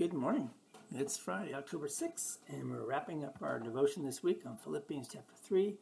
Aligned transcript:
Good 0.00 0.14
morning. 0.14 0.48
It's 0.96 1.18
Friday, 1.18 1.52
October 1.52 1.86
6th, 1.86 2.38
and 2.48 2.70
we're 2.70 2.86
wrapping 2.86 3.22
up 3.22 3.36
our 3.42 3.60
devotion 3.60 4.02
this 4.02 4.22
week 4.22 4.40
on 4.46 4.56
Philippians 4.56 5.08
chapter 5.12 5.34
3, 5.44 5.74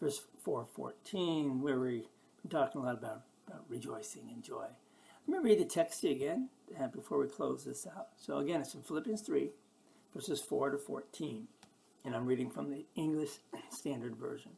verse 0.00 0.20
414, 0.44 1.60
where 1.60 1.80
we've 1.80 2.06
been 2.40 2.50
talking 2.52 2.80
a 2.80 2.84
lot 2.84 2.96
about, 2.96 3.22
about 3.48 3.64
rejoicing 3.68 4.30
and 4.32 4.44
joy. 4.44 4.66
Let 5.26 5.42
me 5.42 5.50
read 5.50 5.58
the 5.58 5.64
text 5.64 6.02
to 6.02 6.08
you 6.08 6.14
again 6.14 6.50
uh, 6.80 6.86
before 6.86 7.18
we 7.18 7.26
close 7.26 7.64
this 7.64 7.84
out. 7.84 8.10
So, 8.16 8.38
again, 8.38 8.60
it's 8.60 8.70
from 8.70 8.82
Philippians 8.82 9.22
3, 9.22 9.50
verses 10.14 10.40
4 10.40 10.70
to 10.70 10.78
14, 10.78 11.48
and 12.04 12.14
I'm 12.14 12.26
reading 12.26 12.50
from 12.50 12.70
the 12.70 12.86
English 12.94 13.40
Standard 13.70 14.14
Version. 14.14 14.52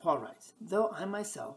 Paul 0.00 0.18
writes, 0.18 0.52
Though 0.60 0.90
I 0.96 1.06
myself 1.06 1.56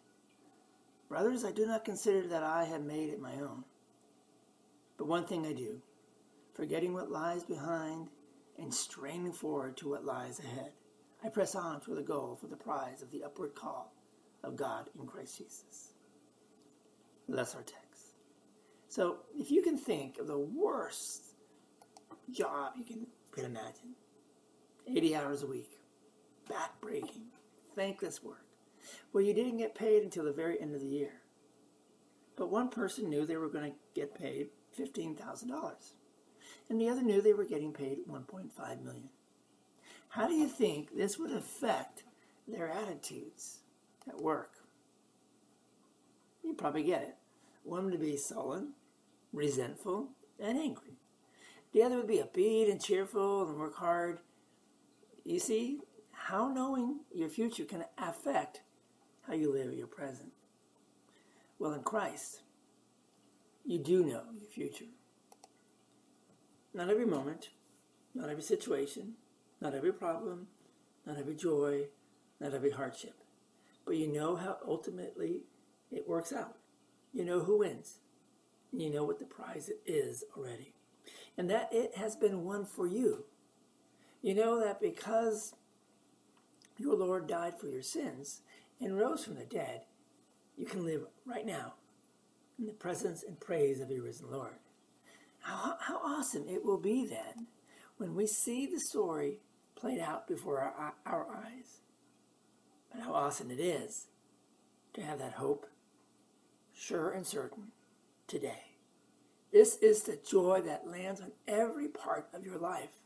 Brothers, 1.11 1.43
I 1.43 1.51
do 1.51 1.65
not 1.65 1.83
consider 1.83 2.25
that 2.29 2.41
I 2.41 2.63
have 2.63 2.85
made 2.85 3.09
it 3.09 3.19
my 3.19 3.33
own. 3.33 3.65
But 4.97 5.07
one 5.07 5.25
thing 5.25 5.45
I 5.45 5.51
do, 5.51 5.81
forgetting 6.53 6.93
what 6.93 7.11
lies 7.11 7.43
behind 7.43 8.07
and 8.57 8.73
straining 8.73 9.33
forward 9.33 9.75
to 9.77 9.89
what 9.89 10.05
lies 10.05 10.39
ahead, 10.39 10.71
I 11.21 11.27
press 11.27 11.53
on 11.53 11.81
for 11.81 11.95
the 11.95 12.01
goal, 12.01 12.37
for 12.39 12.47
the 12.47 12.55
prize 12.55 13.01
of 13.01 13.11
the 13.11 13.25
upward 13.25 13.55
call 13.55 13.93
of 14.41 14.55
God 14.55 14.89
in 14.97 15.05
Christ 15.05 15.37
Jesus. 15.37 15.91
That's 17.27 17.55
our 17.55 17.63
text. 17.63 18.13
So 18.87 19.17
if 19.35 19.51
you 19.51 19.61
can 19.61 19.77
think 19.77 20.17
of 20.17 20.27
the 20.27 20.39
worst 20.39 21.35
job 22.31 22.71
you 22.77 22.85
can, 22.85 23.05
can 23.33 23.43
imagine, 23.43 23.95
80 24.87 25.17
hours 25.17 25.43
a 25.43 25.47
week, 25.47 25.77
back-breaking, 26.47 27.25
thankless 27.75 28.23
work, 28.23 28.45
well, 29.13 29.23
you 29.23 29.33
didn't 29.33 29.57
get 29.57 29.75
paid 29.75 30.03
until 30.03 30.25
the 30.25 30.31
very 30.31 30.59
end 30.59 30.75
of 30.75 30.81
the 30.81 30.87
year. 30.87 31.21
But 32.35 32.49
one 32.49 32.69
person 32.69 33.09
knew 33.09 33.25
they 33.25 33.37
were 33.37 33.49
going 33.49 33.71
to 33.71 33.77
get 33.93 34.15
paid 34.15 34.49
$15,000. 34.79 35.93
And 36.69 36.79
the 36.79 36.89
other 36.89 37.01
knew 37.01 37.21
they 37.21 37.33
were 37.33 37.45
getting 37.45 37.73
paid 37.73 37.99
1.5 38.09 38.83
million. 38.83 39.09
How 40.09 40.27
do 40.27 40.33
you 40.33 40.47
think 40.47 40.95
this 40.95 41.17
would 41.17 41.31
affect 41.31 42.03
their 42.47 42.69
attitudes 42.69 43.59
at 44.07 44.21
work? 44.21 44.51
You 46.43 46.53
probably 46.53 46.83
get 46.83 47.03
it. 47.03 47.15
One 47.63 47.85
would 47.85 47.99
be 47.99 48.17
sullen, 48.17 48.73
resentful, 49.31 50.09
and 50.39 50.57
angry. 50.57 50.97
The 51.73 51.83
other 51.83 51.97
would 51.97 52.07
be 52.07 52.21
upbeat 52.21 52.69
and 52.69 52.81
cheerful 52.81 53.47
and 53.47 53.57
work 53.57 53.75
hard. 53.75 54.19
You 55.23 55.39
see, 55.39 55.79
how 56.11 56.49
knowing 56.49 57.01
your 57.13 57.29
future 57.29 57.65
can 57.65 57.85
affect 57.97 58.61
how 59.27 59.33
you 59.33 59.51
live 59.51 59.73
your 59.73 59.87
present. 59.87 60.31
Well, 61.59 61.73
in 61.73 61.83
Christ, 61.83 62.41
you 63.65 63.77
do 63.77 64.03
know 64.03 64.23
your 64.37 64.49
future. 64.49 64.85
Not 66.73 66.89
every 66.89 67.05
moment, 67.05 67.49
not 68.15 68.29
every 68.29 68.41
situation, 68.41 69.13
not 69.59 69.75
every 69.75 69.93
problem, 69.93 70.47
not 71.05 71.17
every 71.17 71.35
joy, 71.35 71.83
not 72.39 72.53
every 72.53 72.71
hardship. 72.71 73.15
But 73.85 73.97
you 73.97 74.07
know 74.07 74.35
how 74.35 74.57
ultimately 74.67 75.41
it 75.91 76.07
works 76.07 76.33
out. 76.33 76.57
You 77.13 77.25
know 77.25 77.41
who 77.41 77.59
wins. 77.59 77.99
You 78.71 78.89
know 78.89 79.03
what 79.03 79.19
the 79.19 79.25
prize 79.25 79.69
is 79.85 80.23
already. 80.37 80.73
And 81.37 81.49
that 81.49 81.69
it 81.71 81.97
has 81.97 82.15
been 82.15 82.43
won 82.43 82.65
for 82.65 82.87
you. 82.87 83.25
You 84.21 84.33
know 84.33 84.59
that 84.59 84.79
because 84.79 85.53
your 86.77 86.95
Lord 86.95 87.27
died 87.27 87.59
for 87.59 87.67
your 87.67 87.81
sins 87.81 88.41
and 88.81 88.97
rose 88.97 89.23
from 89.23 89.35
the 89.35 89.45
dead, 89.45 89.81
you 90.57 90.65
can 90.65 90.83
live 90.83 91.05
right 91.25 91.45
now 91.45 91.73
in 92.59 92.65
the 92.65 92.73
presence 92.73 93.23
and 93.23 93.39
praise 93.39 93.79
of 93.79 93.89
your 93.89 94.03
risen 94.03 94.31
Lord. 94.31 94.55
How, 95.41 95.75
how 95.79 95.97
awesome 95.97 96.45
it 96.47 96.65
will 96.65 96.79
be 96.79 97.05
then 97.05 97.47
when 97.97 98.15
we 98.15 98.27
see 98.27 98.65
the 98.65 98.79
story 98.79 99.39
played 99.75 99.99
out 99.99 100.27
before 100.27 100.59
our, 100.59 100.93
our 101.05 101.27
eyes. 101.35 101.81
But 102.91 103.01
how 103.01 103.13
awesome 103.13 103.49
it 103.51 103.59
is 103.59 104.07
to 104.93 105.01
have 105.01 105.19
that 105.19 105.33
hope 105.33 105.67
sure 106.73 107.11
and 107.11 107.25
certain 107.25 107.71
today. 108.27 108.75
This 109.51 109.77
is 109.77 110.03
the 110.03 110.17
joy 110.29 110.61
that 110.65 110.87
lands 110.87 111.21
on 111.21 111.31
every 111.47 111.87
part 111.87 112.27
of 112.33 112.45
your 112.45 112.57
life. 112.57 113.01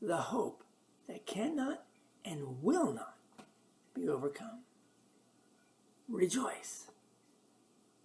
The 0.00 0.16
hope 0.16 0.64
that 1.08 1.26
cannot 1.26 1.84
and 2.24 2.62
will 2.62 2.92
not 2.92 3.14
be 3.94 4.08
overcome. 4.08 4.62
Rejoice. 6.08 6.90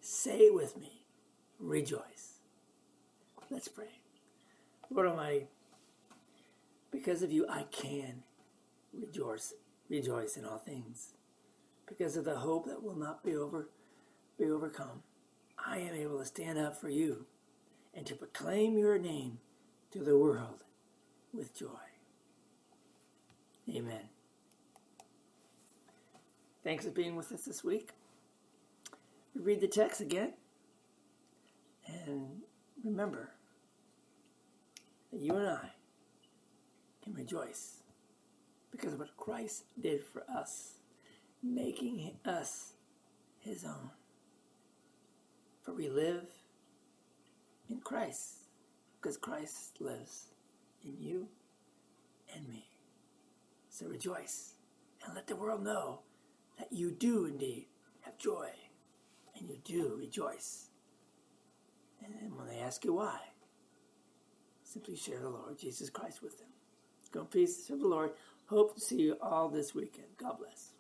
Say 0.02 0.50
with 0.50 0.78
me. 0.78 1.04
Rejoice. 1.60 2.40
Let's 3.50 3.68
pray. 3.68 4.00
Lord 4.90 5.08
Almighty, 5.08 5.48
because 6.92 7.22
of 7.22 7.32
you, 7.32 7.46
I 7.50 7.64
can 7.72 8.24
rejoice, 8.94 9.54
rejoice 9.90 10.38
in 10.38 10.46
all 10.46 10.58
things. 10.58 11.14
Because 11.88 12.16
of 12.16 12.26
the 12.26 12.36
hope 12.36 12.66
that 12.66 12.84
will 12.84 12.96
not 12.96 13.24
be 13.24 13.36
over, 13.36 13.70
be 14.38 14.46
overcome, 14.46 15.04
I 15.64 15.80
am 15.80 15.94
able 15.94 16.20
to 16.20 16.26
stand 16.26 16.58
up 16.58 16.80
for 16.80 16.90
you 16.90 17.26
and 17.94 18.06
to 18.06 18.16
proclaim 18.16 18.78
your 18.78 18.98
name 18.98 19.40
to 19.92 20.00
the 20.00 20.18
world 20.18 20.64
with 21.34 21.58
joy. 21.58 21.68
Amen. 23.70 24.10
Thanks 26.64 26.86
for 26.86 26.92
being 26.92 27.16
with 27.16 27.32
us 27.32 27.44
this 27.44 27.64
week. 27.64 27.92
Read 29.34 29.62
the 29.62 29.68
text 29.68 30.02
again. 30.02 30.34
And 31.88 32.42
remember 32.84 33.32
that 35.12 35.22
you 35.22 35.36
and 35.36 35.48
I 35.48 35.72
can 37.04 37.14
rejoice 37.14 37.78
because 38.72 38.94
of 38.94 39.00
what 39.00 39.16
Christ 39.16 39.64
did 39.80 40.04
for 40.04 40.24
us, 40.30 40.74
making 41.42 42.12
us 42.26 42.74
his 43.40 43.64
own. 43.64 43.92
For 45.64 45.74
we 45.74 45.88
live 45.90 46.26
in 47.70 47.80
Christ 47.80 48.40
because 49.02 49.18
Christ 49.18 49.80
lives 49.80 50.26
in 50.84 50.98
you 51.00 51.28
and 52.36 52.48
me. 52.50 52.66
So 53.70 53.88
rejoice 53.88 54.54
and 55.06 55.16
let 55.16 55.28
the 55.28 55.36
world 55.36 55.64
know 55.64 56.00
that 56.60 56.74
you 56.74 56.92
do 56.92 57.26
indeed 57.26 57.68
have 58.02 58.18
joy 58.20 58.50
and 59.38 59.50
you 59.50 59.58
do 59.66 59.96
rejoice 60.00 60.68
And 62.04 62.38
when 62.38 62.48
they 62.48 62.60
ask 62.60 62.86
you 62.86 62.94
why, 62.94 63.20
simply 64.64 64.96
share 64.96 65.20
the 65.20 65.30
Lord 65.30 65.58
Jesus 65.60 65.90
Christ 65.90 66.22
with 66.24 66.38
them. 66.40 66.48
Go 67.12 67.22
in 67.22 67.26
peace, 67.28 67.68
serve 67.68 67.80
the 67.80 67.88
Lord. 67.88 68.12
Hope 68.48 68.76
to 68.76 68.82
see 68.82 68.98
you 69.02 69.18
all 69.22 69.50
this 69.50 69.76
weekend. 69.76 70.08
God 70.18 70.38
bless. 70.40 70.74